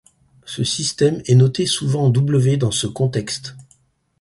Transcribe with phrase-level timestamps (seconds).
[0.45, 3.55] Ce système est noté souvent W dans ce contexte.